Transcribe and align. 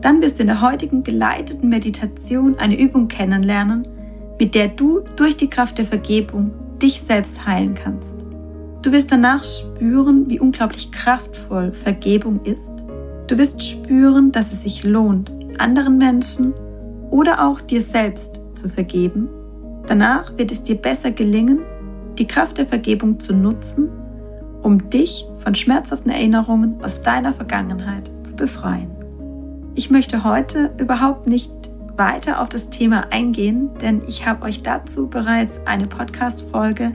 Dann 0.00 0.22
wirst 0.22 0.38
du 0.38 0.42
in 0.42 0.48
der 0.48 0.62
heutigen 0.62 1.02
geleiteten 1.02 1.68
Meditation 1.68 2.58
eine 2.58 2.78
Übung 2.78 3.08
kennenlernen, 3.08 3.86
mit 4.38 4.54
der 4.54 4.68
du 4.68 5.00
durch 5.16 5.36
die 5.36 5.50
Kraft 5.50 5.78
der 5.78 5.84
Vergebung 5.84 6.52
dich 6.80 7.02
selbst 7.02 7.46
heilen 7.46 7.74
kannst. 7.74 8.16
Du 8.82 8.92
wirst 8.92 9.12
danach 9.12 9.44
spüren, 9.44 10.30
wie 10.30 10.40
unglaublich 10.40 10.90
kraftvoll 10.90 11.72
Vergebung 11.72 12.40
ist. 12.44 12.72
Du 13.26 13.36
wirst 13.36 13.62
spüren, 13.62 14.32
dass 14.32 14.52
es 14.52 14.62
sich 14.62 14.84
lohnt, 14.84 15.30
anderen 15.58 15.98
Menschen 15.98 16.54
oder 17.10 17.46
auch 17.46 17.60
dir 17.60 17.82
selbst 17.82 18.40
zu 18.54 18.70
vergeben. 18.70 19.28
Danach 19.86 20.36
wird 20.38 20.50
es 20.50 20.62
dir 20.62 20.76
besser 20.76 21.10
gelingen, 21.10 21.60
die 22.18 22.26
Kraft 22.26 22.56
der 22.56 22.66
Vergebung 22.66 23.20
zu 23.20 23.34
nutzen, 23.34 23.90
um 24.62 24.88
dich 24.88 25.26
von 25.38 25.54
schmerzhaften 25.54 26.10
Erinnerungen 26.10 26.82
aus 26.82 27.02
deiner 27.02 27.34
Vergangenheit 27.34 28.10
zu 28.22 28.34
befreien. 28.36 28.99
Ich 29.74 29.90
möchte 29.90 30.24
heute 30.24 30.72
überhaupt 30.78 31.26
nicht 31.26 31.50
weiter 31.96 32.40
auf 32.40 32.48
das 32.48 32.70
Thema 32.70 33.06
eingehen, 33.10 33.70
denn 33.80 34.02
ich 34.08 34.26
habe 34.26 34.44
euch 34.44 34.62
dazu 34.62 35.06
bereits 35.06 35.60
eine 35.64 35.86
Podcast-Folge 35.86 36.92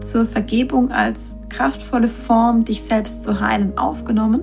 zur 0.00 0.24
Vergebung 0.26 0.90
als 0.90 1.34
kraftvolle 1.48 2.08
Form, 2.08 2.64
dich 2.64 2.82
selbst 2.82 3.22
zu 3.22 3.40
heilen, 3.40 3.76
aufgenommen. 3.76 4.42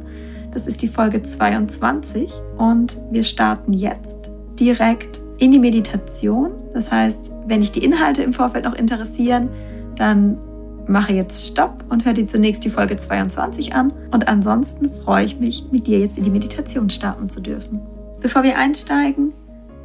Das 0.54 0.68
ist 0.68 0.82
die 0.82 0.88
Folge 0.88 1.24
22 1.24 2.34
und 2.58 2.98
wir 3.10 3.24
starten 3.24 3.74
jetzt 3.74 4.30
direkt 4.60 5.20
in 5.38 5.52
die 5.52 5.60
Meditation. 5.60 6.52
Das 6.74 6.92
heißt, 6.92 7.32
wenn 7.48 7.62
dich 7.62 7.72
die 7.72 7.84
Inhalte 7.84 8.22
im 8.22 8.34
Vorfeld 8.34 8.66
noch 8.66 8.76
interessieren, 8.76 9.50
dann 9.96 10.38
mache 10.88 11.14
jetzt 11.14 11.48
Stopp 11.48 11.84
und 11.90 12.06
hör 12.06 12.14
dir 12.14 12.28
zunächst 12.28 12.64
die 12.64 12.70
Folge 12.70 12.98
22 12.98 13.74
an. 13.74 13.94
Und 14.12 14.28
ansonsten 14.28 14.90
freue 15.04 15.26
ich 15.26 15.40
mich, 15.40 15.66
mit 15.72 15.88
dir 15.88 16.00
jetzt 16.00 16.18
in 16.18 16.24
die 16.24 16.30
Meditation 16.30 16.90
starten 16.90 17.30
zu 17.30 17.42
dürfen. 17.42 17.80
Bevor 18.20 18.44
wir 18.44 18.58
einsteigen, 18.58 19.34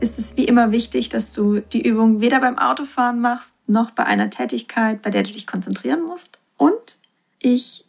ist 0.01 0.19
es 0.19 0.37
wie 0.37 0.45
immer 0.45 0.73
wichtig, 0.73 1.09
dass 1.09 1.33
du 1.33 1.61
die 1.61 1.87
Übung 1.87 2.21
weder 2.21 2.41
beim 2.41 2.59
Autofahren 2.59 3.21
machst, 3.21 3.53
noch 3.67 3.91
bei 3.91 4.05
einer 4.05 4.31
Tätigkeit, 4.31 5.03
bei 5.03 5.11
der 5.11 5.23
du 5.23 5.33
dich 5.33 5.47
konzentrieren 5.47 6.03
musst. 6.03 6.39
Und 6.57 6.99
ich 7.41 7.87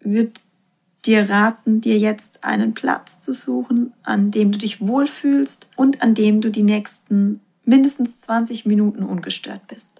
würde 0.00 0.32
dir 1.04 1.28
raten, 1.28 1.80
dir 1.80 1.98
jetzt 1.98 2.44
einen 2.44 2.74
Platz 2.74 3.20
zu 3.20 3.32
suchen, 3.32 3.92
an 4.02 4.30
dem 4.30 4.52
du 4.52 4.58
dich 4.58 4.86
wohlfühlst 4.86 5.68
und 5.76 6.02
an 6.02 6.14
dem 6.14 6.40
du 6.40 6.50
die 6.50 6.62
nächsten 6.62 7.40
mindestens 7.64 8.20
20 8.20 8.66
Minuten 8.66 9.02
ungestört 9.02 9.66
bist. 9.66 9.99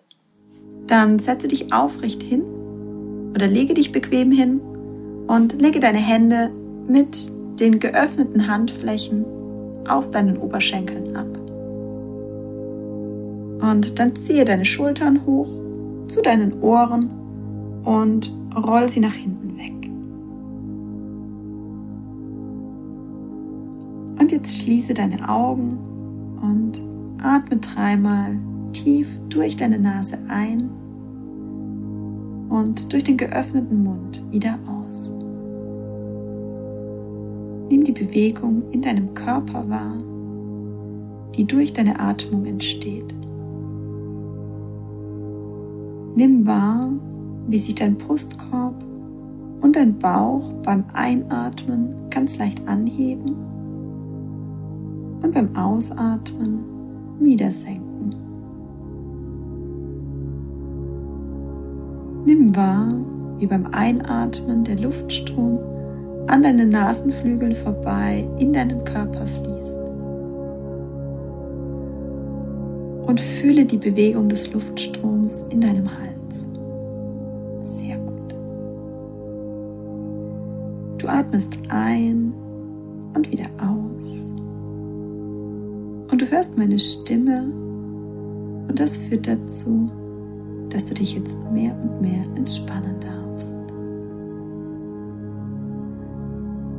Dann 0.91 1.21
setze 1.21 1.47
dich 1.47 1.73
aufrecht 1.73 2.21
hin 2.21 2.43
oder 3.33 3.47
lege 3.47 3.75
dich 3.75 3.93
bequem 3.93 4.33
hin 4.33 4.61
und 5.29 5.63
lege 5.63 5.79
deine 5.79 5.99
Hände 5.99 6.51
mit 6.89 7.31
den 7.61 7.79
geöffneten 7.79 8.49
Handflächen 8.49 9.25
auf 9.89 10.11
deinen 10.11 10.37
Oberschenkeln 10.37 11.15
ab. 11.15 11.29
Und 13.71 14.01
dann 14.01 14.17
ziehe 14.17 14.45
deine 14.45 14.65
Schultern 14.65 15.25
hoch 15.25 15.47
zu 16.09 16.23
deinen 16.23 16.61
Ohren 16.61 17.09
und 17.85 18.35
roll 18.57 18.89
sie 18.89 18.99
nach 18.99 19.15
hinten 19.15 19.57
weg. 19.59 19.91
Und 24.21 24.33
jetzt 24.33 24.61
schließe 24.61 24.95
deine 24.95 25.29
Augen 25.29 25.79
und 26.43 26.83
atme 27.23 27.59
dreimal 27.59 28.37
tief 28.73 29.07
durch 29.29 29.57
deine 29.57 29.79
Nase 29.79 30.19
ein 30.29 30.80
und 32.51 32.93
durch 32.93 33.05
den 33.05 33.17
geöffneten 33.17 33.85
Mund 33.85 34.23
wieder 34.31 34.59
aus. 34.67 35.13
Nimm 37.71 37.85
die 37.85 37.93
Bewegung 37.93 38.65
in 38.73 38.83
deinem 38.83 39.15
Körper 39.15 39.69
wahr, 39.69 39.97
die 41.37 41.45
durch 41.47 41.73
deine 41.73 41.99
Atmung 41.99 42.45
entsteht. 42.45 43.15
Nimm 46.17 46.45
wahr, 46.45 46.91
wie 47.47 47.59
sich 47.59 47.77
dein 47.77 47.97
Brustkorb 47.97 48.75
und 49.61 49.77
dein 49.77 49.97
Bauch 49.99 50.53
beim 50.65 50.85
Einatmen 50.93 51.95
ganz 52.11 52.37
leicht 52.39 52.67
anheben 52.67 53.37
und 55.23 55.33
beim 55.33 55.55
Ausatmen 55.55 56.65
wieder 57.21 57.53
senken. 57.53 57.90
Nimm 62.25 62.55
wahr, 62.55 62.89
wie 63.39 63.47
beim 63.47 63.67
Einatmen 63.73 64.65
der 64.65 64.77
Luftstrom 64.77 65.59
an 66.27 66.43
deinen 66.43 66.69
Nasenflügeln 66.69 67.57
vorbei 67.57 68.29
in 68.39 68.53
deinen 68.53 68.85
Körper 68.85 69.27
fließt. 69.27 69.79
Und 73.07 73.21
fühle 73.21 73.65
die 73.65 73.79
Bewegung 73.79 74.29
des 74.29 74.53
Luftstroms 74.53 75.45
in 75.51 75.61
deinem 75.61 75.89
Hals. 75.91 76.47
Sehr 77.63 77.97
gut. 77.99 78.35
Du 80.99 81.09
atmest 81.09 81.59
ein 81.69 82.33
und 83.15 83.31
wieder 83.33 83.47
aus. 83.59 84.31
Und 86.13 86.21
du 86.21 86.31
hörst 86.31 86.57
meine 86.59 86.79
Stimme 86.79 87.51
und 88.69 88.79
das 88.79 88.99
führt 88.99 89.27
dazu, 89.27 89.91
dass 90.71 90.85
du 90.87 90.95
dich 90.95 91.15
jetzt 91.15 91.39
mehr 91.53 91.75
und 91.83 92.01
mehr 92.01 92.25
entspannen 92.37 92.99
darfst. 93.01 93.55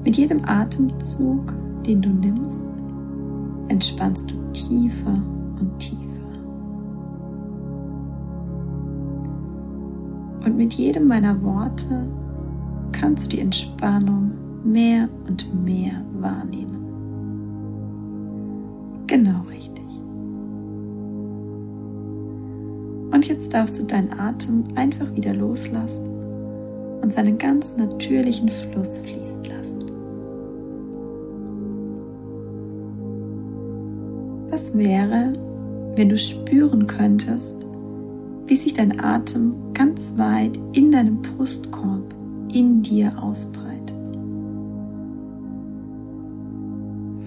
Mit 0.03 0.17
jedem 0.17 0.43
Atemzug, 0.45 1.53
den 1.85 2.01
du 2.01 2.09
nimmst, 2.09 2.69
entspannst 3.67 4.31
du 4.31 4.35
tiefer 4.53 5.21
und 5.59 5.77
tiefer. 5.77 6.01
Und 10.45 10.57
mit 10.57 10.73
jedem 10.73 11.07
meiner 11.07 11.41
Worte 11.43 12.07
kannst 12.91 13.25
du 13.25 13.29
die 13.29 13.39
Entspannung 13.39 14.31
mehr 14.63 15.07
und 15.27 15.47
mehr 15.63 16.03
wahrnehmen. 16.19 16.80
Und 23.21 23.27
jetzt 23.27 23.53
darfst 23.53 23.77
du 23.77 23.83
deinen 23.83 24.11
Atem 24.19 24.63
einfach 24.73 25.13
wieder 25.13 25.35
loslassen 25.35 26.07
und 27.03 27.13
seinen 27.13 27.37
ganz 27.37 27.71
natürlichen 27.77 28.49
Fluss 28.49 28.97
fließen 28.97 29.43
lassen. 29.43 29.85
Was 34.49 34.75
wäre, 34.75 35.33
wenn 35.93 36.09
du 36.09 36.17
spüren 36.17 36.87
könntest, 36.87 37.63
wie 38.47 38.55
sich 38.55 38.73
dein 38.73 38.99
Atem 38.99 39.53
ganz 39.75 40.17
weit 40.17 40.57
in 40.73 40.91
deinem 40.91 41.21
Brustkorb 41.21 42.15
in 42.51 42.81
dir 42.81 43.13
ausbreitet? 43.21 43.93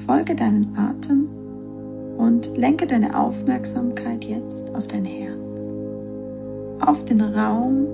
Folge 0.04 0.34
deinen 0.34 0.76
Atem 0.76 1.28
und 2.18 2.56
lenke 2.56 2.84
deine 2.84 3.16
Aufmerksamkeit 3.16 4.24
jetzt 4.24 4.74
auf 4.74 4.88
dein 4.88 5.04
Herz 5.04 5.43
auf 6.88 7.04
den 7.04 7.20
Raum 7.20 7.86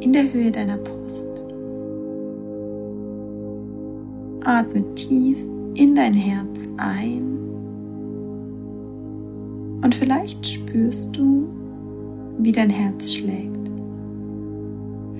in 0.00 0.12
der 0.12 0.32
Höhe 0.32 0.50
deiner 0.50 0.76
Brust. 0.76 1.28
Atme 4.44 4.82
tief 4.94 5.36
in 5.74 5.94
dein 5.94 6.14
Herz 6.14 6.60
ein 6.76 7.38
und 9.82 9.94
vielleicht 9.94 10.46
spürst 10.46 11.16
du, 11.16 11.48
wie 12.38 12.52
dein 12.52 12.70
Herz 12.70 13.12
schlägt. 13.12 13.70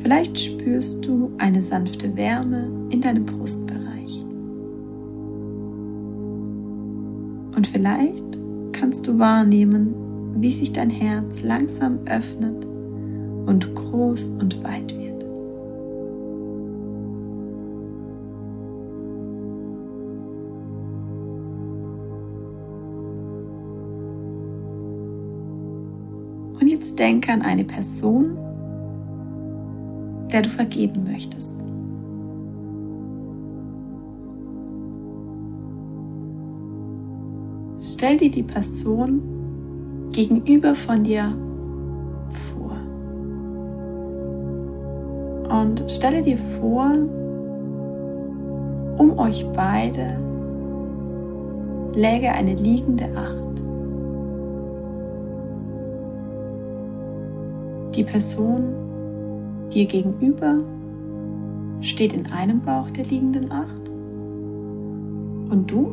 Vielleicht 0.03 0.39
spürst 0.39 1.07
du 1.07 1.31
eine 1.39 1.63
sanfte 1.63 2.17
Wärme 2.17 2.71
in 2.91 3.01
deinem 3.01 3.27
Brustbereich. 3.27 4.25
Und 7.57 7.67
vielleicht 7.67 8.39
kannst 8.73 9.07
du 9.07 9.19
wahrnehmen, 9.19 9.95
wie 10.37 10.53
sich 10.53 10.73
dein 10.73 10.91
Herz 10.91 11.43
langsam 11.43 11.99
öffnet 12.07 12.68
und 13.49 13.75
groß 13.75 14.29
und 14.41 14.63
weit 14.63 14.97
wird. 14.97 15.09
jetzt 26.69 26.99
denke 26.99 27.33
an 27.33 27.43
eine 27.43 27.65
Person, 27.65 28.37
der 30.31 30.43
du 30.43 30.49
vergeben 30.49 31.05
möchtest. 31.05 31.55
Stell 37.81 38.19
dir 38.19 38.31
die 38.31 38.43
Person 38.43 39.23
gegenüber 40.13 40.75
von 40.75 41.03
dir 41.03 41.35
Und 45.61 45.91
stelle 45.91 46.23
dir 46.23 46.39
vor, 46.61 46.93
um 48.99 49.19
euch 49.19 49.45
beide 49.57 50.21
läge 51.95 52.31
eine 52.31 52.55
liegende 52.55 53.07
Acht. 53.17 53.65
Die 57.97 58.05
Person 58.05 58.67
dir 59.73 59.87
gegenüber 59.87 60.61
steht 61.81 62.13
in 62.13 62.27
einem 62.31 62.61
Bauch 62.61 62.89
der 62.91 63.07
liegenden 63.07 63.51
Acht 63.51 63.89
und 65.51 65.67
du 65.67 65.93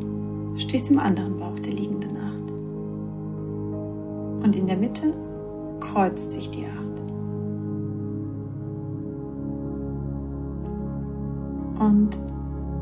stehst 0.57 0.91
im 0.91 0.99
anderen 0.99 1.39
Bauch 1.39 1.57
der 1.59 1.73
liegenden 1.73 2.17
Acht. 2.17 2.51
Und 4.45 4.55
in 4.55 4.67
der 4.67 4.77
Mitte 4.77 5.11
kreuzt 5.79 6.33
sich 6.33 6.51
die 6.51 6.65
Acht. 6.65 6.94
Und 11.79 12.19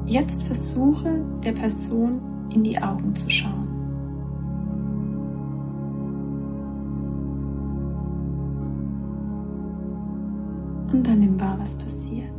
jetzt 0.05 0.43
versuche 0.43 1.23
der 1.43 1.53
Person 1.53 2.21
in 2.49 2.63
die 2.63 2.77
Augen 2.77 3.15
zu 3.15 3.29
schauen. 3.29 3.67
Und 10.91 11.07
dann 11.07 11.19
nimm 11.19 11.39
wahr, 11.39 11.57
was 11.59 11.75
passiert. 11.75 12.29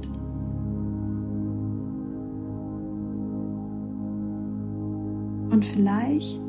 Und 5.50 5.64
vielleicht 5.64 6.40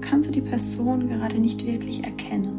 kannst 0.00 0.28
du 0.28 0.32
die 0.32 0.42
Person 0.42 1.08
gerade 1.08 1.40
nicht 1.40 1.66
wirklich 1.66 2.04
erkennen. 2.04 2.58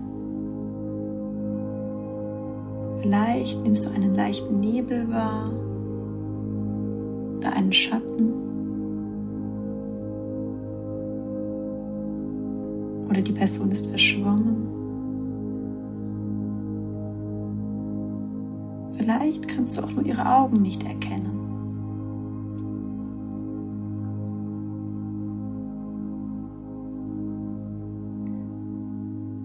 Vielleicht 3.01 3.61
nimmst 3.63 3.85
du 3.85 3.89
einen 3.89 4.15
leichten 4.15 4.59
Nebel 4.59 5.11
wahr 5.11 5.51
oder 7.43 7.53
einen 7.53 7.73
Schatten. 7.73 8.33
Oder 13.09 13.21
die 13.21 13.33
Person 13.33 13.69
ist 13.71 13.85
verschwommen. 13.87 14.67
Vielleicht 18.97 19.47
kannst 19.49 19.77
du 19.77 19.81
auch 19.81 19.91
nur 19.91 20.05
ihre 20.05 20.25
Augen 20.25 20.61
nicht 20.61 20.83
erkennen. 20.85 21.39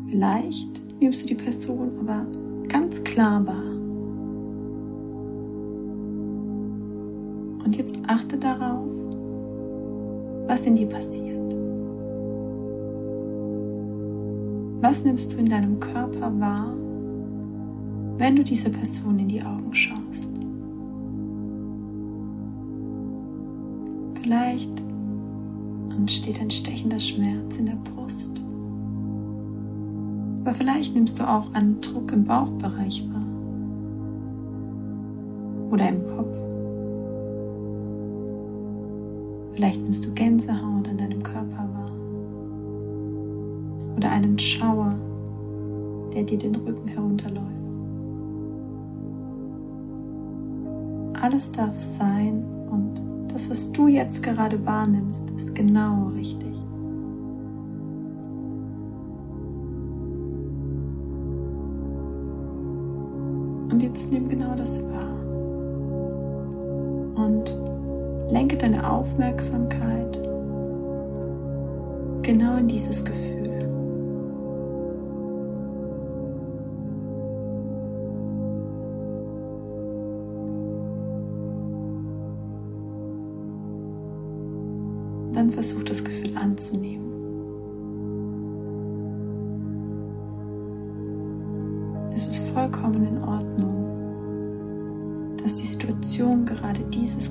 Vielleicht 0.08 1.00
nimmst 1.00 1.24
du 1.24 1.26
die 1.26 1.34
Person 1.34 1.90
aber 2.00 2.24
ganz 2.68 3.02
klar 3.02 3.44
wahr. 3.44 3.77
Darauf, 8.40 8.86
was 10.46 10.60
in 10.62 10.76
dir 10.76 10.88
passiert. 10.88 11.28
Was 14.80 15.04
nimmst 15.04 15.32
du 15.32 15.38
in 15.38 15.46
deinem 15.46 15.80
Körper 15.80 16.32
wahr, 16.38 16.72
wenn 18.16 18.36
du 18.36 18.44
dieser 18.44 18.70
Person 18.70 19.18
in 19.18 19.28
die 19.28 19.42
Augen 19.42 19.74
schaust? 19.74 20.30
Vielleicht 24.22 24.82
entsteht 25.96 26.40
ein 26.40 26.50
stechender 26.50 27.00
Schmerz 27.00 27.58
in 27.58 27.66
der 27.66 27.76
Brust. 27.76 28.30
Aber 30.42 30.54
vielleicht 30.54 30.94
nimmst 30.94 31.18
du 31.18 31.28
auch 31.28 31.52
einen 31.54 31.80
Druck 31.80 32.12
im 32.12 32.24
Bauchbereich 32.24 33.06
wahr 33.10 33.26
oder 35.70 35.88
im 35.88 36.04
Kopf. 36.04 36.57
Vielleicht 39.58 39.82
nimmst 39.82 40.06
du 40.06 40.14
Gänsehaut 40.14 40.88
an 40.88 40.98
deinem 40.98 41.20
Körper 41.20 41.68
wahr 41.74 41.90
oder 43.96 44.08
einen 44.08 44.38
Schauer, 44.38 44.96
der 46.14 46.22
dir 46.22 46.38
den 46.38 46.54
Rücken 46.54 46.86
herunterläuft. 46.86 47.42
Alles 51.20 51.50
darf 51.50 51.76
sein 51.76 52.44
und 52.70 53.02
das, 53.32 53.50
was 53.50 53.72
du 53.72 53.88
jetzt 53.88 54.22
gerade 54.22 54.64
wahrnimmst, 54.64 55.28
ist 55.32 55.56
genau 55.56 56.06
richtig. 56.14 56.54
Und 63.72 63.82
jetzt 63.82 64.12
nimm 64.12 64.28
genau 64.28 64.54
das 64.54 64.80
wahr. 64.84 65.27
Lenke 68.30 68.56
deine 68.56 68.88
Aufmerksamkeit 68.90 70.18
genau 72.22 72.56
in 72.58 72.68
dieses 72.68 73.04
Gefühl. 73.04 73.58
Dann 85.32 85.50
versuch 85.52 85.84
das 85.84 86.04
Gefühl 86.04 86.36
anzunehmen. 86.36 87.07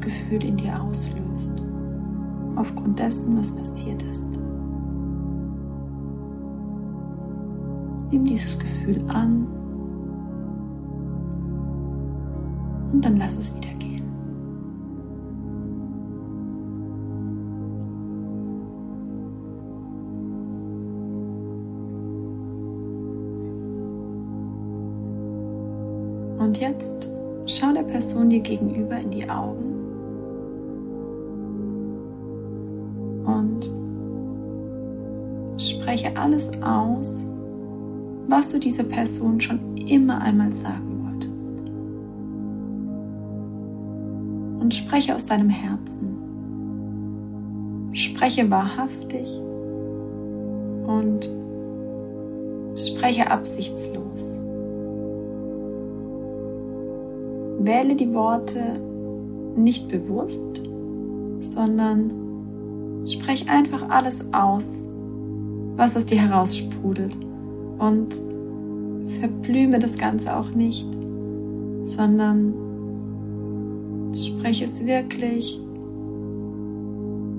Gefühl 0.08 0.42
in 0.46 0.56
dir 0.56 0.82
auslöst, 0.82 1.52
aufgrund 2.56 2.98
dessen, 2.98 3.38
was 3.38 3.52
passiert 3.52 4.02
ist. 4.04 4.30
Nimm 8.10 8.24
dieses 8.24 8.58
Gefühl 8.58 9.04
an 9.10 9.46
und 12.94 13.04
dann 13.04 13.18
lass 13.18 13.38
es 13.38 13.54
wieder 13.54 13.68
gehen. 13.80 14.06
Und 26.40 26.58
jetzt 26.60 27.10
schau 27.46 27.74
der 27.74 27.84
Person 27.84 28.30
dir 28.30 28.40
gegenüber 28.40 28.98
in 28.98 29.10
die 29.10 29.30
Augen 29.30 29.67
spreche 35.98 36.16
alles 36.16 36.52
aus, 36.62 37.24
was 38.28 38.52
du 38.52 38.60
dieser 38.60 38.84
Person 38.84 39.42
schon 39.42 39.60
immer 39.78 40.22
einmal 40.22 40.52
sagen 40.52 41.02
wolltest. 41.04 41.50
Und 44.62 44.74
spreche 44.74 45.16
aus 45.16 45.26
deinem 45.26 45.50
Herzen. 45.50 46.18
Spreche 47.94 48.48
wahrhaftig 48.52 49.42
und 50.86 51.32
spreche 52.76 53.32
absichtslos. 53.32 54.36
Wähle 57.60 57.96
die 57.96 58.14
Worte 58.14 58.60
nicht 59.56 59.88
bewusst, 59.88 60.62
sondern 61.40 62.14
sprech 63.08 63.50
einfach 63.50 63.90
alles 63.90 64.24
aus, 64.32 64.84
was 65.78 65.96
aus 65.96 66.06
dir 66.06 66.20
heraussprudelt. 66.20 67.16
Und 67.78 68.20
verblüme 69.20 69.80
das 69.80 69.98
Ganze 69.98 70.36
auch 70.36 70.50
nicht, 70.50 70.88
sondern 71.84 72.54
spreche 74.14 74.66
es 74.66 74.86
wirklich 74.86 75.60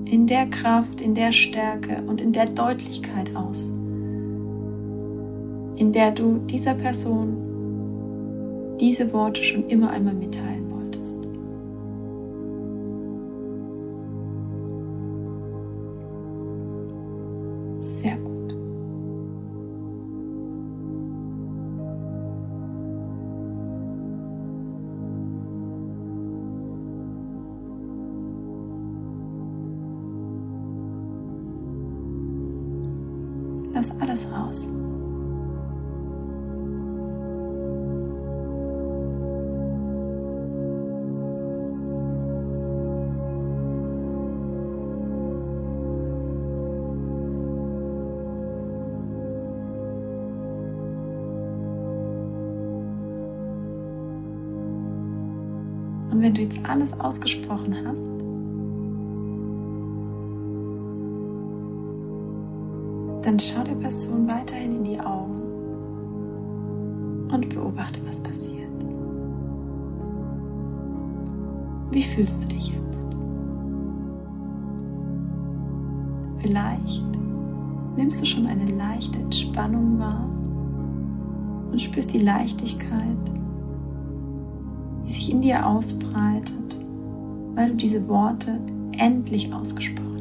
in 0.05 0.25
der 0.25 0.47
Kraft, 0.47 1.01
in 1.01 1.13
der 1.13 1.31
Stärke 1.31 2.01
und 2.07 2.19
in 2.21 2.33
der 2.33 2.45
Deutlichkeit 2.47 3.35
aus, 3.35 3.69
in 5.75 5.91
der 5.91 6.11
du 6.11 6.39
dieser 6.49 6.73
Person 6.73 7.37
diese 8.79 9.11
Worte 9.13 9.43
schon 9.43 9.67
immer 9.67 9.91
einmal 9.91 10.15
mitteilen 10.15 10.68
Lass 33.73 33.91
alles 34.01 34.27
raus. 34.31 34.67
Und 56.11 56.21
wenn 56.21 56.33
du 56.33 56.41
jetzt 56.41 56.59
alles 56.67 56.99
ausgesprochen 56.99 57.75
hast, 57.85 58.08
dann 63.29 63.37
schau 63.37 63.63
der 63.63 63.75
Person 63.75 64.27
weiterhin 64.27 64.77
in 64.77 64.83
die 64.83 64.99
Augen 64.99 65.39
und 67.31 67.47
beobachte, 67.47 67.99
was 68.07 68.19
passiert. 68.21 68.71
Wie 71.91 72.01
fühlst 72.01 72.43
du 72.43 72.47
dich 72.47 72.69
jetzt? 72.69 73.05
Vielleicht 76.39 77.05
nimmst 77.97 78.19
du 78.19 78.25
schon 78.25 78.47
eine 78.47 78.65
leichte 78.65 79.19
Entspannung 79.19 79.99
wahr 79.99 80.27
und 81.71 81.79
spürst 81.79 82.11
die 82.11 82.19
Leichtigkeit, 82.21 83.31
die 85.05 85.11
sich 85.11 85.31
in 85.31 85.41
dir 85.41 85.67
ausbreitet, 85.67 86.83
weil 87.53 87.69
du 87.69 87.75
diese 87.75 88.07
Worte 88.07 88.59
endlich 88.97 89.53
ausgesprochen 89.53 90.18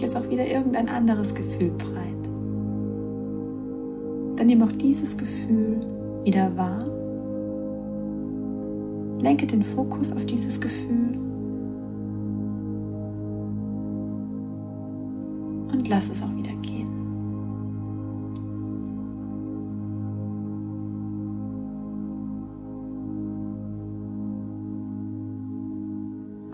sich 0.00 0.08
jetzt 0.08 0.16
auch 0.16 0.30
wieder 0.30 0.46
irgendein 0.46 0.88
anderes 0.88 1.34
Gefühl 1.34 1.70
breit. 1.72 2.14
Dann 4.36 4.46
nimm 4.46 4.62
auch 4.62 4.72
dieses 4.72 5.16
Gefühl 5.16 5.80
wieder 6.24 6.56
wahr. 6.56 6.86
Lenke 9.20 9.46
den 9.46 9.62
Fokus 9.62 10.12
auf 10.12 10.24
dieses 10.24 10.58
Gefühl 10.58 11.18
und 15.70 15.86
lass 15.86 16.08
es 16.08 16.22
auch 16.22 16.34
wieder 16.34 16.54
gehen. 16.62 16.88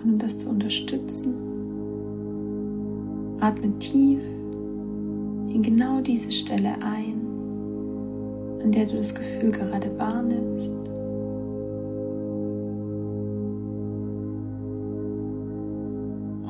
Und 0.03 0.12
um 0.15 0.19
das 0.19 0.38
zu 0.38 0.50
unterstützen, 0.50 1.15
atme 3.47 3.79
tief 3.79 4.21
in 5.55 5.62
genau 5.62 6.00
diese 6.00 6.33
Stelle 6.33 6.75
ein, 6.83 7.21
an 8.62 8.73
der 8.73 8.87
du 8.87 8.97
das 8.97 9.15
Gefühl 9.15 9.53
gerade 9.53 9.97
wahrnimmst. 9.99 10.75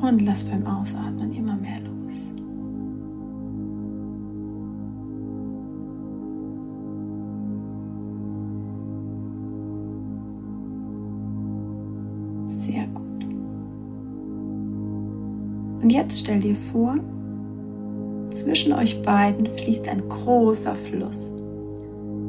Und 0.01 0.25
lass 0.25 0.43
beim 0.43 0.65
Ausatmen 0.65 1.31
immer 1.33 1.55
mehr 1.57 1.79
los. 1.81 2.31
Und 15.87 15.93
jetzt 15.93 16.19
stell 16.19 16.41
dir 16.41 16.57
vor, 16.73 16.97
zwischen 18.31 18.73
euch 18.73 19.01
beiden 19.03 19.45
fließt 19.45 19.87
ein 19.87 20.03
großer 20.09 20.75
Fluss 20.75 21.31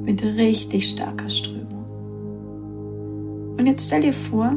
mit 0.05 0.23
richtig 0.23 0.91
starker 0.91 1.29
Strömung. 1.29 1.85
Und 3.59 3.67
jetzt 3.67 3.88
stell 3.88 4.03
dir 4.03 4.12
vor, 4.12 4.53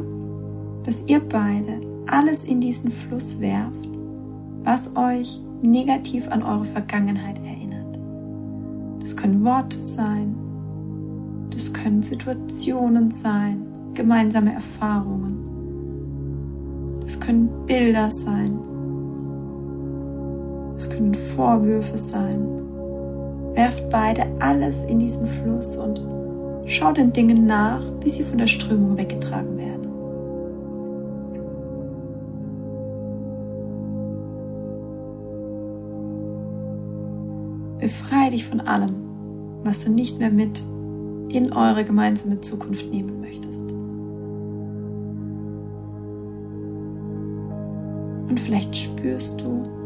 dass 0.84 1.02
ihr 1.08 1.18
beide 1.18 1.80
alles 2.06 2.44
in 2.44 2.60
diesen 2.60 2.92
Fluss 2.92 3.40
werft, 3.40 3.88
was 4.62 4.88
euch 4.94 5.40
negativ 5.62 6.28
an 6.28 6.44
eure 6.44 6.66
Vergangenheit 6.66 7.38
erinnert. 7.38 7.98
Das 9.00 9.16
können 9.16 9.44
Worte 9.44 9.82
sein, 9.82 10.36
das 11.50 11.72
können 11.72 12.02
Situationen 12.02 13.10
sein, 13.10 13.66
gemeinsame 13.94 14.54
Erfahrungen, 14.54 15.38
das 17.00 17.18
können 17.18 17.48
Bilder 17.66 18.08
sein, 18.08 18.60
können 20.92 21.14
Vorwürfe 21.14 21.98
sein. 21.98 22.46
Werft 23.54 23.88
beide 23.90 24.24
alles 24.40 24.84
in 24.84 24.98
diesen 24.98 25.26
Fluss 25.26 25.76
und 25.76 26.02
schaut 26.66 26.96
den 26.96 27.12
Dingen 27.12 27.46
nach, 27.46 27.82
wie 28.02 28.10
sie 28.10 28.24
von 28.24 28.38
der 28.38 28.46
Strömung 28.46 28.96
weggetragen 28.96 29.58
werden. 29.58 29.82
Befreie 37.78 38.30
dich 38.30 38.46
von 38.46 38.60
allem, 38.60 38.94
was 39.64 39.84
du 39.84 39.90
nicht 39.90 40.18
mehr 40.18 40.30
mit 40.30 40.62
in 41.28 41.52
eure 41.52 41.84
gemeinsame 41.84 42.40
Zukunft 42.40 42.90
nehmen 42.90 43.20
möchtest. 43.20 43.70
Und 48.28 48.38
vielleicht 48.38 48.76
spürst 48.76 49.40
du 49.40 49.81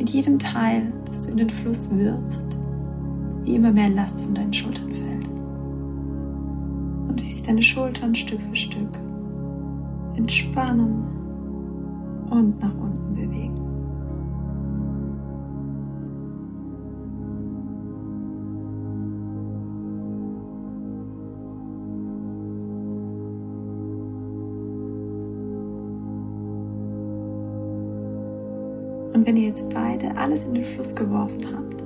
mit 0.00 0.08
jedem 0.08 0.38
Teil, 0.38 0.90
das 1.04 1.22
du 1.22 1.30
in 1.30 1.36
den 1.36 1.50
Fluss 1.50 1.90
wirfst, 1.94 2.58
wie 3.44 3.56
immer 3.56 3.70
mehr 3.70 3.90
Last 3.90 4.22
von 4.22 4.34
deinen 4.34 4.52
Schultern 4.52 4.90
fällt. 4.90 5.28
Und 7.08 7.20
wie 7.20 7.28
sich 7.28 7.42
deine 7.42 7.60
Schultern 7.60 8.14
Stück 8.14 8.40
für 8.40 8.56
Stück 8.56 8.98
entspannen 10.16 11.04
und 12.30 12.58
nach 12.60 12.74
unten 12.80 13.14
bewegen. 13.14 13.49
Wenn 29.30 29.36
ihr 29.36 29.46
jetzt 29.46 29.72
beide 29.72 30.16
alles 30.16 30.42
in 30.42 30.54
den 30.54 30.64
Fluss 30.64 30.92
geworfen 30.92 31.46
habt, 31.54 31.80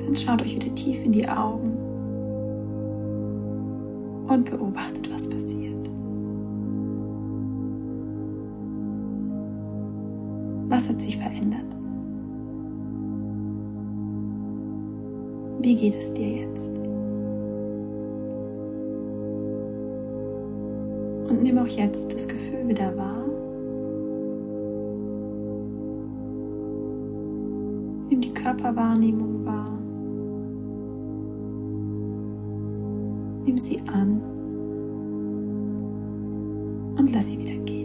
dann 0.00 0.16
schaut 0.16 0.40
euch 0.40 0.54
wieder 0.54 0.72
tief 0.76 1.04
in 1.04 1.10
die 1.10 1.28
Augen 1.28 1.76
und 4.28 4.48
beobachtet, 4.48 5.12
was 5.12 5.28
passiert. 5.28 5.90
Was 10.68 10.88
hat 10.88 11.00
sich 11.00 11.18
verändert? 11.18 11.66
Wie 15.60 15.74
geht 15.74 15.96
es 15.96 16.14
dir 16.14 16.36
jetzt? 16.36 16.70
Und 21.28 21.42
nimm 21.42 21.58
auch 21.58 21.66
jetzt 21.66 22.14
das 22.14 22.28
Gefühl 22.28 22.68
wieder 22.68 22.96
wahr. 22.96 23.37
Körperwahrnehmung 28.48 29.44
wahr. 29.44 29.78
Nimm 33.44 33.58
sie 33.58 33.78
an 33.88 34.22
und 36.96 37.12
lass 37.12 37.28
sie 37.28 37.38
wieder 37.40 37.62
gehen. 37.64 37.77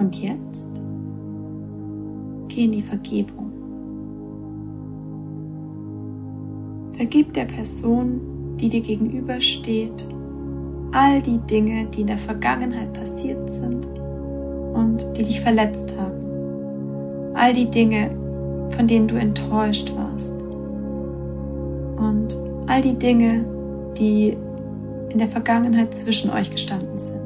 Und 0.00 0.16
jetzt 0.18 0.72
geh 2.48 2.64
in 2.64 2.72
die 2.72 2.82
Vergebung. 2.82 3.52
Vergib 6.94 7.34
der 7.34 7.44
Person, 7.44 8.56
die 8.58 8.68
dir 8.68 8.80
gegenübersteht, 8.80 10.08
all 10.92 11.20
die 11.20 11.38
Dinge, 11.38 11.86
die 11.86 12.00
in 12.00 12.06
der 12.06 12.18
Vergangenheit 12.18 12.92
passiert 12.94 13.48
sind 13.48 13.86
und 14.72 15.06
die 15.16 15.22
dich 15.22 15.40
verletzt 15.40 15.94
haben. 15.98 17.34
All 17.34 17.52
die 17.52 17.70
Dinge, 17.70 18.10
von 18.76 18.88
denen 18.88 19.06
du 19.06 19.16
enttäuscht 19.16 19.92
warst. 19.94 20.34
Und 21.96 22.38
all 22.68 22.80
die 22.80 22.98
Dinge, 22.98 23.44
die 23.98 24.36
in 25.10 25.18
der 25.18 25.28
Vergangenheit 25.28 25.92
zwischen 25.92 26.30
euch 26.30 26.50
gestanden 26.50 26.96
sind. 26.96 27.19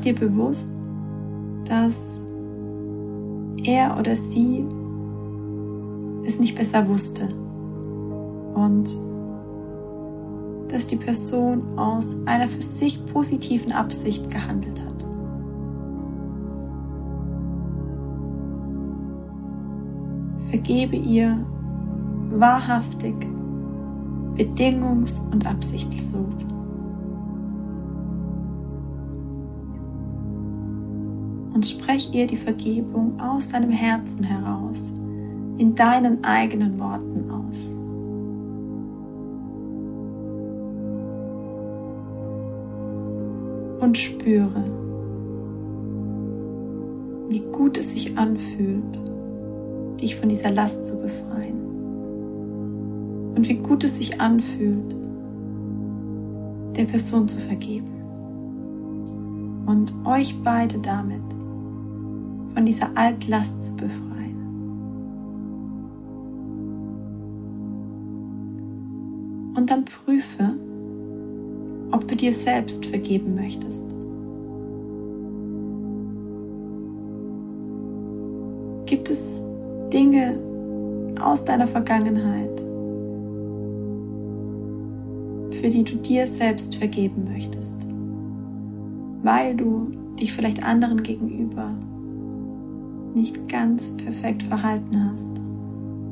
Dir 0.00 0.14
bewusst, 0.14 0.72
dass 1.64 2.24
er 3.64 3.96
oder 3.98 4.16
sie 4.16 4.64
es 6.24 6.38
nicht 6.38 6.56
besser 6.56 6.86
wusste 6.88 7.28
und 8.54 8.98
dass 10.68 10.86
die 10.86 10.96
Person 10.96 11.78
aus 11.78 12.16
einer 12.26 12.48
für 12.48 12.62
sich 12.62 13.04
positiven 13.06 13.72
Absicht 13.72 14.30
gehandelt 14.30 14.80
hat. 14.80 14.90
Vergebe 20.50 20.96
ihr 20.96 21.44
wahrhaftig, 22.30 23.14
bedingungs- 24.36 25.20
und 25.32 25.46
absichtslos. 25.46 26.46
Und 31.60 31.66
sprech 31.66 32.08
ihr 32.14 32.26
die 32.26 32.38
Vergebung 32.38 33.20
aus 33.20 33.50
deinem 33.50 33.68
Herzen 33.68 34.24
heraus, 34.24 34.94
in 35.58 35.74
deinen 35.74 36.24
eigenen 36.24 36.78
Worten 36.78 37.30
aus. 37.30 37.70
Und 43.82 43.98
spüre, 43.98 44.64
wie 47.28 47.40
gut 47.52 47.76
es 47.76 47.92
sich 47.92 48.16
anfühlt, 48.16 48.98
dich 50.00 50.16
von 50.16 50.30
dieser 50.30 50.52
Last 50.52 50.86
zu 50.86 50.96
befreien. 50.96 51.60
Und 53.36 53.46
wie 53.46 53.58
gut 53.58 53.84
es 53.84 53.98
sich 53.98 54.18
anfühlt, 54.18 54.96
der 56.74 56.84
Person 56.86 57.28
zu 57.28 57.36
vergeben. 57.36 58.00
Und 59.66 59.92
euch 60.06 60.34
beide 60.42 60.78
damit 60.78 61.20
von 62.54 62.66
dieser 62.66 62.90
Altlast 62.96 63.62
zu 63.62 63.76
befreien. 63.76 64.10
Und 69.56 69.70
dann 69.70 69.84
prüfe, 69.84 70.54
ob 71.92 72.06
du 72.06 72.16
dir 72.16 72.32
selbst 72.32 72.86
vergeben 72.86 73.34
möchtest. 73.34 73.86
Gibt 78.86 79.10
es 79.10 79.42
Dinge 79.92 80.38
aus 81.20 81.44
deiner 81.44 81.68
Vergangenheit, 81.68 82.60
für 85.60 85.68
die 85.68 85.84
du 85.84 85.96
dir 85.96 86.26
selbst 86.26 86.76
vergeben 86.76 87.24
möchtest, 87.32 87.86
weil 89.22 89.54
du 89.54 89.92
dich 90.18 90.32
vielleicht 90.32 90.64
anderen 90.64 91.02
gegenüber 91.02 91.74
nicht 93.14 93.48
ganz 93.48 93.96
perfekt 93.96 94.42
verhalten 94.44 95.10
hast 95.10 95.40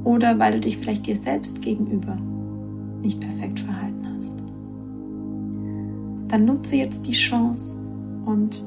oder 0.04 0.38
weil 0.38 0.52
du 0.52 0.60
dich 0.60 0.78
vielleicht 0.78 1.06
dir 1.06 1.16
selbst 1.16 1.62
gegenüber 1.62 2.16
nicht 3.02 3.20
perfekt 3.20 3.60
verhalten 3.60 4.06
hast. 4.16 4.38
Dann 6.28 6.44
nutze 6.44 6.76
jetzt 6.76 7.06
die 7.06 7.12
Chance 7.12 7.78
und 8.26 8.64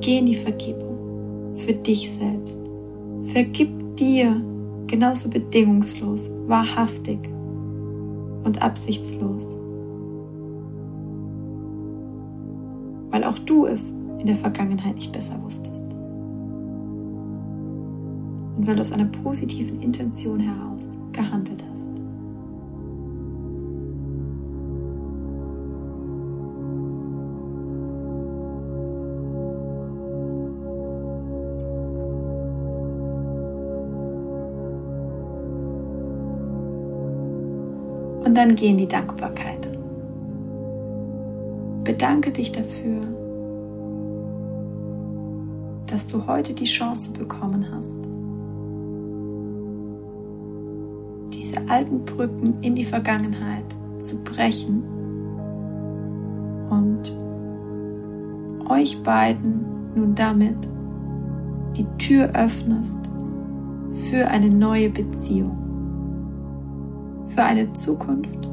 geh 0.00 0.18
in 0.18 0.26
die 0.26 0.36
Vergebung 0.36 1.54
für 1.54 1.72
dich 1.72 2.10
selbst. 2.10 2.60
Vergib 3.32 3.96
dir 3.96 4.40
genauso 4.86 5.28
bedingungslos, 5.28 6.30
wahrhaftig 6.46 7.18
und 8.44 8.62
absichtslos. 8.62 9.56
Weil 13.10 13.24
auch 13.24 13.38
du 13.40 13.66
es 13.66 13.90
in 14.20 14.26
der 14.26 14.36
Vergangenheit 14.36 14.96
nicht 14.96 15.12
besser 15.12 15.40
wusstest. 15.42 15.97
Und 18.58 18.66
weil 18.66 18.74
du 18.74 18.80
aus 18.80 18.90
einer 18.90 19.04
positiven 19.04 19.80
Intention 19.80 20.40
heraus 20.40 20.88
gehandelt 21.12 21.62
hast. 21.70 21.92
Und 38.24 38.34
dann 38.34 38.56
geh 38.56 38.70
in 38.70 38.78
die 38.78 38.88
Dankbarkeit. 38.88 39.68
Bedanke 41.84 42.32
dich 42.32 42.50
dafür, 42.50 43.02
dass 45.86 46.08
du 46.08 46.26
heute 46.26 46.54
die 46.54 46.64
Chance 46.64 47.12
bekommen 47.12 47.64
hast, 47.72 48.00
diese 51.48 51.70
alten 51.70 52.04
Brücken 52.04 52.62
in 52.62 52.74
die 52.74 52.84
Vergangenheit 52.84 53.64
zu 53.98 54.22
brechen 54.22 54.82
und 56.68 57.16
euch 58.68 59.02
beiden 59.02 59.64
nun 59.94 60.14
damit 60.14 60.68
die 61.76 61.86
Tür 61.96 62.30
öffnest 62.34 63.08
für 64.10 64.28
eine 64.28 64.50
neue 64.50 64.90
Beziehung 64.90 65.56
für 67.28 67.42
eine 67.42 67.72
Zukunft 67.72 68.48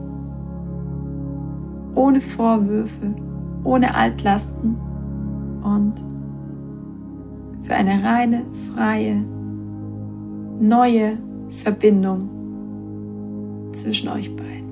ohne 1.95 2.19
Vorwürfe, 2.19 3.15
ohne 3.63 3.95
Altlasten 3.95 4.75
und 5.63 5.93
für 7.63 7.73
eine 7.73 8.03
reine, 8.03 8.45
freie, 8.73 9.15
neue 10.59 11.17
Verbindung 11.63 12.34
zwischen 13.75 14.09
euch 14.09 14.35
beiden. 14.35 14.65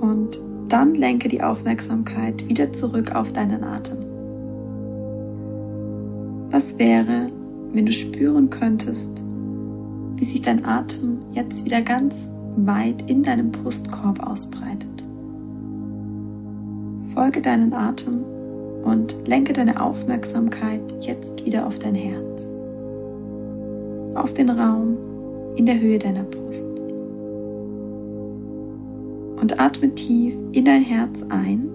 Und 0.00 0.40
dann 0.68 0.94
lenke 0.94 1.28
die 1.28 1.42
Aufmerksamkeit 1.42 2.48
wieder 2.48 2.72
zurück 2.72 3.14
auf 3.14 3.32
deinen 3.32 3.64
Atem. 3.64 3.98
Was 6.50 6.78
wäre, 6.78 7.30
wenn 7.72 7.86
du 7.86 7.92
spüren 7.92 8.50
könntest, 8.50 9.22
wie 10.16 10.24
sich 10.24 10.42
dein 10.42 10.64
Atem 10.64 11.18
jetzt 11.32 11.64
wieder 11.64 11.82
ganz 11.82 12.28
weit 12.56 13.08
in 13.10 13.22
deinem 13.22 13.50
Brustkorb 13.50 14.22
ausbreitet? 14.26 15.04
Folge 17.14 17.40
deinen 17.40 17.72
Atem 17.72 18.24
und 18.86 19.26
lenke 19.26 19.52
deine 19.52 19.82
Aufmerksamkeit 19.82 20.80
jetzt 21.00 21.44
wieder 21.44 21.66
auf 21.66 21.76
dein 21.80 21.96
Herz, 21.96 22.48
auf 24.14 24.32
den 24.32 24.48
Raum 24.48 24.96
in 25.56 25.66
der 25.66 25.80
Höhe 25.80 25.98
deiner 25.98 26.22
Brust. 26.22 26.68
Und 29.40 29.60
atme 29.60 29.92
tief 29.94 30.34
in 30.52 30.64
dein 30.64 30.82
Herz 30.82 31.22
ein 31.28 31.68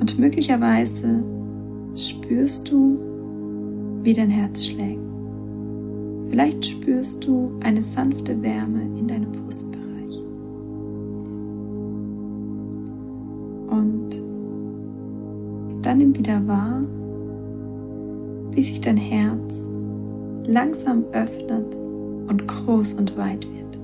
und 0.00 0.18
möglicherweise 0.18 1.24
spürst 1.96 2.70
du, 2.70 2.98
wie 4.04 4.14
dein 4.14 4.30
Herz 4.30 4.64
schlägt. 4.64 5.00
Vielleicht 6.30 6.64
spürst 6.66 7.26
du 7.26 7.50
eine 7.64 7.82
sanfte 7.82 8.40
Wärme 8.42 8.82
in 8.98 9.08
deinem 9.08 9.32
Brustbereich. 9.32 9.75
Dann 15.86 15.98
nimm 15.98 16.16
wieder 16.18 16.44
wahr, 16.48 16.82
wie 18.50 18.62
sich 18.64 18.80
dein 18.80 18.96
Herz 18.96 19.54
langsam 20.44 21.04
öffnet 21.12 21.76
und 22.26 22.48
groß 22.48 22.94
und 22.94 23.16
weit 23.16 23.46
wird. 23.54 23.76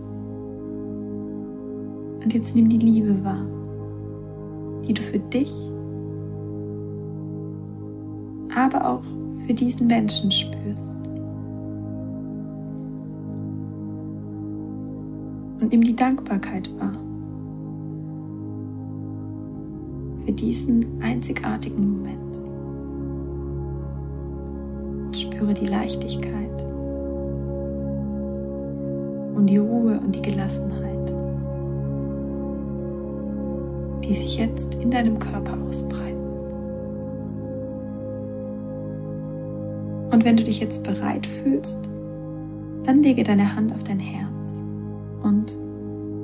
Und 2.25 2.35
jetzt 2.35 2.57
nimm 2.57 2.69
die 2.69 2.79
Liebe 2.79 3.25
wahr, 3.25 3.47
die 4.85 4.95
du 4.95 5.03
für 5.03 5.21
dich 5.21 5.53
aber 8.55 8.87
auch 8.87 9.05
für 9.47 9.55
diesen 9.55 9.87
Menschen 9.87 10.31
spürst. 10.31 10.99
Und 15.61 15.69
nimm 15.71 15.83
die 15.83 15.97
Dankbarkeit 15.97 16.69
wahr 16.79 16.93
für 20.33 20.37
diesen 20.37 21.03
einzigartigen 21.03 21.97
Moment. 21.97 22.19
spüre 25.15 25.53
die 25.53 25.67
Leichtigkeit 25.67 26.63
und 29.37 29.47
die 29.47 29.59
Ruhe 29.59 30.01
und 30.01 30.15
die 30.15 30.23
Gelassenheit, 30.23 31.13
die 34.05 34.15
sich 34.15 34.39
jetzt 34.39 34.77
in 34.77 34.91
deinem 34.91 35.19
Körper 35.19 35.59
ausbreiten. 35.69 36.17
Und 40.13 40.25
wenn 40.25 40.39
du 40.39 40.45
dich 40.45 40.61
jetzt 40.61 40.83
bereit 40.83 41.27
fühlst, 41.27 41.79
dann 42.85 43.03
lege 43.03 43.23
deine 43.23 43.55
Hand 43.55 43.71
auf 43.75 43.85
dein 43.85 44.01
Herz 44.01 44.63
und 45.23 45.55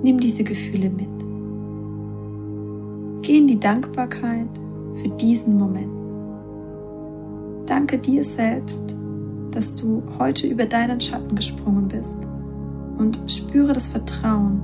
nimm 0.03 0.19
diese 0.19 0.45
Gefühle 0.45 0.89
mit. 0.89 1.18
Geh 3.29 3.37
in 3.37 3.47
die 3.47 3.61
Dankbarkeit 3.61 4.49
für 4.95 5.09
diesen 5.21 5.59
Moment. 5.59 5.93
Danke 7.67 7.99
dir 7.99 8.25
selbst, 8.25 8.97
dass 9.51 9.75
du 9.75 10.03
heute 10.19 10.47
über 10.47 10.65
deinen 10.65 10.99
Schatten 10.99 11.35
gesprungen 11.35 11.89
bist 11.89 12.23
und 12.97 13.21
spüre 13.31 13.75
das 13.75 13.89
Vertrauen 13.89 14.63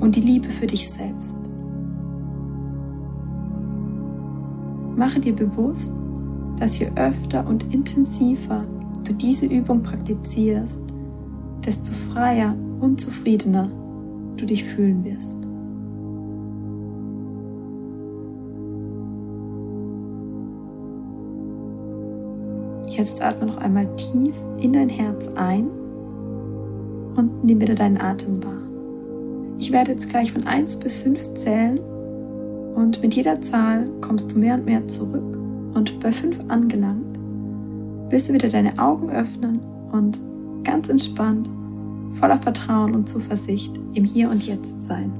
und 0.00 0.16
die 0.16 0.22
Liebe 0.22 0.48
für 0.48 0.66
dich 0.66 0.88
selbst. 0.88 1.38
Mache 4.96 5.20
dir 5.20 5.36
bewusst, 5.36 5.92
dass 6.58 6.78
je 6.78 6.90
öfter 6.96 7.46
und 7.46 7.74
intensiver 7.74 8.64
du 9.04 9.12
diese 9.12 9.44
Übung 9.44 9.82
praktizierst, 9.82 10.82
desto 11.66 11.92
freier 12.10 12.56
und 12.80 13.02
zufriedener 13.02 13.68
du 14.38 14.46
dich 14.46 14.64
fühlen 14.64 15.04
wirst. 15.04 15.51
Jetzt 23.02 23.20
atme 23.20 23.46
noch 23.46 23.56
einmal 23.56 23.88
tief 23.96 24.32
in 24.60 24.74
dein 24.74 24.88
Herz 24.88 25.26
ein 25.34 25.66
und 27.16 27.42
nimm 27.42 27.60
wieder 27.60 27.74
deinen 27.74 28.00
Atem 28.00 28.40
wahr. 28.44 28.62
Ich 29.58 29.72
werde 29.72 29.90
jetzt 29.90 30.08
gleich 30.08 30.30
von 30.30 30.46
1 30.46 30.76
bis 30.76 31.00
5 31.00 31.34
zählen 31.34 31.80
und 32.76 33.02
mit 33.02 33.14
jeder 33.14 33.40
Zahl 33.40 33.88
kommst 34.02 34.30
du 34.30 34.38
mehr 34.38 34.54
und 34.54 34.66
mehr 34.66 34.86
zurück 34.86 35.36
und 35.74 35.98
bei 35.98 36.12
fünf 36.12 36.38
angelangt, 36.46 37.18
wirst 38.10 38.28
du 38.28 38.34
wieder 38.34 38.48
deine 38.48 38.78
Augen 38.78 39.10
öffnen 39.10 39.58
und 39.90 40.20
ganz 40.62 40.88
entspannt, 40.88 41.50
voller 42.20 42.38
Vertrauen 42.38 42.94
und 42.94 43.08
Zuversicht 43.08 43.80
im 43.94 44.04
Hier 44.04 44.30
und 44.30 44.46
Jetzt 44.46 44.80
sein. 44.80 45.10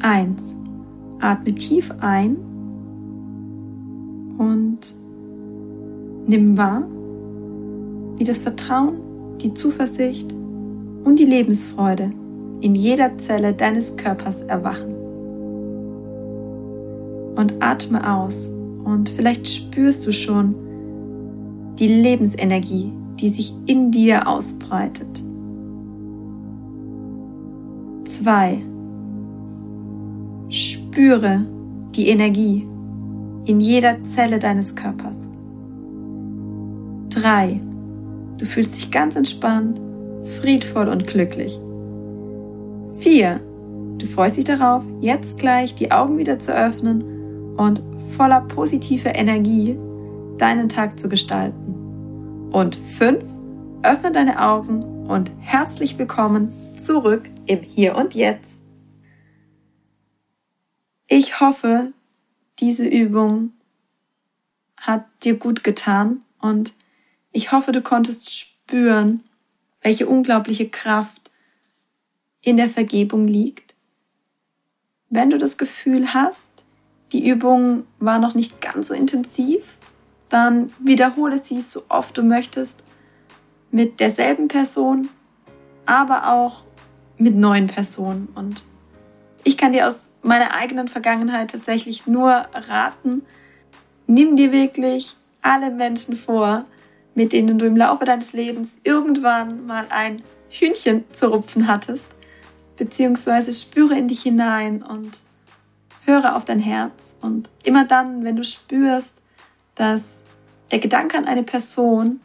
Eins, 0.00 0.42
Atme 1.20 1.54
tief 1.54 1.94
ein 2.00 2.36
und 4.36 4.96
nimm 6.26 6.56
wahr, 6.56 6.82
wie 8.16 8.24
das 8.24 8.38
Vertrauen, 8.38 8.94
die 9.40 9.54
Zuversicht 9.54 10.32
und 11.04 11.18
die 11.18 11.24
Lebensfreude 11.24 12.10
in 12.60 12.74
jeder 12.74 13.16
Zelle 13.18 13.52
deines 13.52 13.96
Körpers 13.96 14.40
erwachen. 14.42 14.94
Und 17.36 17.54
atme 17.60 18.10
aus 18.10 18.48
und 18.84 19.10
vielleicht 19.10 19.48
spürst 19.48 20.06
du 20.06 20.12
schon 20.12 20.54
die 21.78 21.88
Lebensenergie, 21.88 22.92
die 23.20 23.28
sich 23.28 23.52
in 23.66 23.90
dir 23.90 24.28
ausbreitet. 24.28 25.22
Zwei. 28.04 28.62
Spüre 30.48 31.44
die 31.96 32.08
Energie 32.08 32.66
in 33.44 33.60
jeder 33.60 34.02
Zelle 34.04 34.38
deines 34.38 34.74
Körpers. 34.74 35.23
Drei. 37.14 37.60
Du 38.38 38.44
fühlst 38.44 38.74
dich 38.74 38.90
ganz 38.90 39.14
entspannt, 39.14 39.80
friedvoll 40.40 40.88
und 40.88 41.06
glücklich. 41.06 41.56
Vier. 42.98 43.40
Du 43.98 44.06
freust 44.08 44.36
dich 44.36 44.44
darauf, 44.44 44.82
jetzt 45.00 45.38
gleich 45.38 45.76
die 45.76 45.92
Augen 45.92 46.18
wieder 46.18 46.40
zu 46.40 46.52
öffnen 46.52 47.54
und 47.56 47.80
voller 48.16 48.40
positiver 48.40 49.14
Energie 49.14 49.78
deinen 50.38 50.68
Tag 50.68 50.98
zu 50.98 51.08
gestalten. 51.08 52.50
Und 52.50 52.74
fünf, 52.74 53.22
öffne 53.84 54.10
deine 54.10 54.42
Augen 54.42 55.06
und 55.06 55.30
herzlich 55.38 55.96
willkommen 55.96 56.52
zurück 56.76 57.30
im 57.46 57.60
Hier 57.62 57.94
und 57.94 58.14
Jetzt. 58.14 58.64
Ich 61.06 61.38
hoffe, 61.38 61.92
diese 62.58 62.86
Übung 62.88 63.52
hat 64.76 65.06
dir 65.22 65.36
gut 65.36 65.62
getan 65.62 66.22
und 66.40 66.74
ich 67.34 67.52
hoffe, 67.52 67.72
du 67.72 67.82
konntest 67.82 68.32
spüren, 68.32 69.24
welche 69.82 70.06
unglaubliche 70.06 70.68
Kraft 70.68 71.30
in 72.40 72.56
der 72.56 72.70
Vergebung 72.70 73.26
liegt. 73.26 73.74
Wenn 75.10 75.30
du 75.30 75.36
das 75.36 75.58
Gefühl 75.58 76.14
hast, 76.14 76.64
die 77.12 77.28
Übung 77.28 77.86
war 77.98 78.18
noch 78.18 78.34
nicht 78.34 78.60
ganz 78.60 78.88
so 78.88 78.94
intensiv, 78.94 79.76
dann 80.28 80.72
wiederhole 80.78 81.38
sie 81.38 81.60
so 81.60 81.82
oft 81.88 82.16
du 82.16 82.22
möchtest 82.22 82.84
mit 83.70 83.98
derselben 83.98 84.48
Person, 84.48 85.08
aber 85.86 86.32
auch 86.32 86.62
mit 87.18 87.34
neuen 87.34 87.66
Personen. 87.66 88.28
Und 88.36 88.62
ich 89.42 89.58
kann 89.58 89.72
dir 89.72 89.88
aus 89.88 90.12
meiner 90.22 90.54
eigenen 90.54 90.86
Vergangenheit 90.86 91.50
tatsächlich 91.50 92.06
nur 92.06 92.30
raten, 92.30 93.22
nimm 94.06 94.36
dir 94.36 94.52
wirklich 94.52 95.16
alle 95.42 95.70
Menschen 95.70 96.16
vor, 96.16 96.64
mit 97.14 97.32
denen 97.32 97.58
du 97.58 97.66
im 97.66 97.76
Laufe 97.76 98.04
deines 98.04 98.32
Lebens 98.32 98.78
irgendwann 98.84 99.66
mal 99.66 99.86
ein 99.90 100.22
Hühnchen 100.50 101.04
zu 101.12 101.28
rupfen 101.28 101.66
hattest, 101.66 102.08
beziehungsweise 102.76 103.52
spüre 103.52 103.96
in 103.96 104.08
dich 104.08 104.22
hinein 104.22 104.82
und 104.82 105.22
höre 106.04 106.36
auf 106.36 106.44
dein 106.44 106.60
Herz 106.60 107.14
und 107.20 107.50
immer 107.62 107.84
dann, 107.84 108.24
wenn 108.24 108.36
du 108.36 108.44
spürst, 108.44 109.22
dass 109.74 110.22
der 110.70 110.78
Gedanke 110.78 111.16
an 111.16 111.24
eine 111.24 111.42
Person 111.42 112.20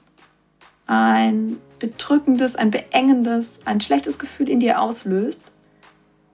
ein 0.86 1.58
bedrückendes, 1.78 2.56
ein 2.56 2.72
beengendes, 2.72 3.60
ein 3.66 3.80
schlechtes 3.80 4.20
Gefühl 4.20 4.50
in 4.50 4.60
dir 4.60 4.82
auslöst, 4.82 5.52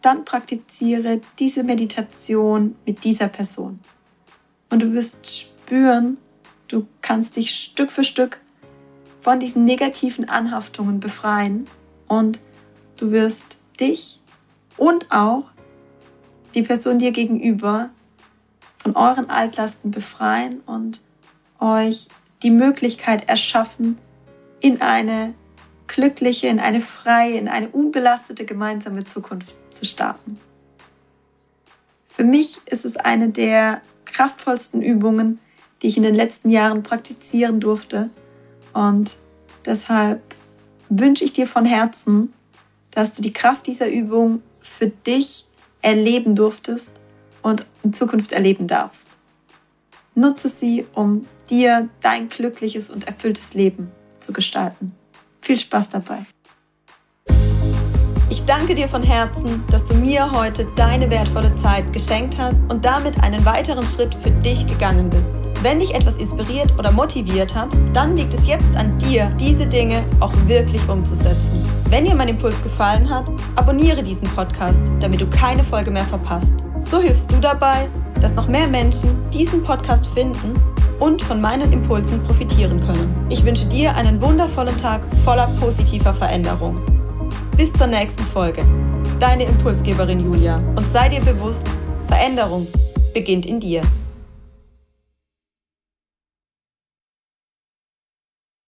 dann 0.01 0.23
praktiziere 0.23 1.21
diese 1.39 1.63
Meditation 1.63 2.75
mit 2.85 3.03
dieser 3.03 3.27
Person. 3.27 3.79
Und 4.69 4.81
du 4.81 4.93
wirst 4.93 5.29
spüren, 5.39 6.17
du 6.67 6.87
kannst 7.01 7.35
dich 7.35 7.55
Stück 7.55 7.91
für 7.91 8.03
Stück 8.03 8.41
von 9.25 9.39
diesen 9.39 9.63
negativen 9.63 10.29
Anhaftungen 10.29 10.99
befreien 10.99 11.65
und 12.07 12.39
du 12.95 13.09
wirst 13.09 13.57
dich 13.79 14.19
und 14.77 15.11
auch 15.11 15.45
die 16.53 16.61
Person 16.61 16.99
dir 16.99 17.09
gegenüber 17.09 17.89
von 18.77 18.95
euren 18.95 19.31
Altlasten 19.31 19.89
befreien 19.89 20.59
und 20.67 21.01
euch 21.59 22.07
die 22.43 22.51
Möglichkeit 22.51 23.27
erschaffen, 23.27 23.97
in 24.59 24.83
eine 24.83 25.33
glückliche, 25.87 26.45
in 26.45 26.59
eine 26.59 26.81
freie, 26.81 27.39
in 27.39 27.47
eine 27.47 27.69
unbelastete 27.69 28.45
gemeinsame 28.45 29.05
Zukunft 29.05 29.57
zu 29.73 29.85
starten. 29.85 30.37
Für 32.07 32.25
mich 32.25 32.59
ist 32.67 32.85
es 32.85 32.95
eine 32.95 33.29
der 33.29 33.81
kraftvollsten 34.05 34.83
Übungen, 34.83 35.39
die 35.81 35.87
ich 35.87 35.97
in 35.97 36.03
den 36.03 36.13
letzten 36.13 36.51
Jahren 36.51 36.83
praktizieren 36.83 37.59
durfte. 37.59 38.11
Und 38.75 39.15
deshalb 39.65 40.21
wünsche 40.89 41.23
ich 41.23 41.31
dir 41.31 41.47
von 41.47 41.65
Herzen, 41.65 42.33
dass 42.91 43.13
du 43.13 43.21
die 43.21 43.31
Kraft 43.31 43.67
dieser 43.67 43.89
Übung 43.89 44.43
für 44.59 44.87
dich 44.87 45.45
erleben 45.81 46.35
durftest 46.35 46.97
und 47.41 47.65
in 47.83 47.93
Zukunft 47.93 48.33
erleben 48.33 48.67
darfst. 48.67 49.07
Nutze 50.13 50.49
sie, 50.49 50.85
um 50.93 51.25
dir 51.49 51.87
dein 52.01 52.27
glückliches 52.27 52.89
und 52.89 53.07
erfülltes 53.07 53.53
Leben 53.53 53.91
zu 54.19 54.33
gestalten. 54.33 54.93
Viel 55.41 55.57
Spaß 55.57 55.89
dabei. 55.89 56.25
Ich 58.29 58.43
danke 58.45 58.75
dir 58.75 58.89
von 58.89 59.03
Herzen, 59.03 59.63
dass 59.71 59.85
du 59.85 59.93
mir 59.93 60.29
heute 60.31 60.67
deine 60.75 61.09
wertvolle 61.09 61.55
Zeit 61.61 61.93
geschenkt 61.93 62.37
hast 62.37 62.61
und 62.69 62.83
damit 62.83 63.23
einen 63.23 63.45
weiteren 63.45 63.85
Schritt 63.85 64.13
für 64.15 64.31
dich 64.31 64.67
gegangen 64.67 65.09
bist. 65.09 65.44
Wenn 65.65 65.79
dich 65.79 65.95
etwas 65.95 66.15
inspiriert 66.17 66.71
oder 66.77 66.91
motiviert 66.91 67.55
hat, 67.55 67.69
dann 67.91 68.15
liegt 68.15 68.35
es 68.35 68.47
jetzt 68.47 68.75
an 68.75 68.95
dir, 68.99 69.31
diese 69.39 69.65
Dinge 69.65 70.03
auch 70.19 70.31
wirklich 70.45 70.87
umzusetzen. 70.87 71.67
Wenn 71.89 72.05
dir 72.05 72.13
mein 72.13 72.27
Impuls 72.27 72.61
gefallen 72.61 73.09
hat, 73.09 73.25
abonniere 73.55 74.03
diesen 74.03 74.27
Podcast, 74.27 74.77
damit 74.99 75.21
du 75.21 75.25
keine 75.25 75.63
Folge 75.63 75.89
mehr 75.89 76.05
verpasst. 76.05 76.53
So 76.91 76.99
hilfst 76.99 77.31
du 77.31 77.37
dabei, 77.37 77.87
dass 78.21 78.35
noch 78.35 78.47
mehr 78.47 78.67
Menschen 78.67 79.09
diesen 79.33 79.63
Podcast 79.63 80.05
finden 80.13 80.53
und 80.99 81.23
von 81.23 81.41
meinen 81.41 81.73
Impulsen 81.73 82.23
profitieren 82.25 82.79
können. 82.79 83.25
Ich 83.29 83.43
wünsche 83.43 83.65
dir 83.65 83.95
einen 83.95 84.21
wundervollen 84.21 84.77
Tag 84.77 85.01
voller 85.23 85.47
positiver 85.59 86.13
Veränderung. 86.13 86.79
Bis 87.57 87.73
zur 87.73 87.87
nächsten 87.87 88.23
Folge. 88.25 88.63
Deine 89.19 89.45
Impulsgeberin 89.45 90.19
Julia. 90.19 90.57
Und 90.75 90.85
sei 90.93 91.09
dir 91.09 91.21
bewusst, 91.21 91.63
Veränderung 92.07 92.67
beginnt 93.15 93.47
in 93.47 93.59
dir. 93.59 93.81